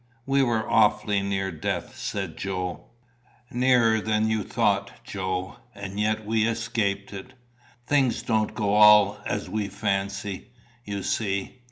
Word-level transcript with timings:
"We 0.25 0.41
were 0.41 0.67
awfully 0.67 1.21
near 1.21 1.51
death," 1.51 1.95
said 1.95 2.35
Joe. 2.35 2.85
"Nearer 3.51 4.01
than 4.01 4.31
you 4.31 4.41
thought, 4.41 4.91
Joe; 5.03 5.57
and 5.75 5.99
yet 5.99 6.25
we 6.25 6.47
escaped 6.47 7.13
it. 7.13 7.35
Things 7.85 8.23
don't 8.23 8.55
go 8.55 8.73
all 8.73 9.19
as 9.27 9.47
we 9.47 9.67
fancy, 9.67 10.53
you 10.83 11.03
see. 11.03 11.59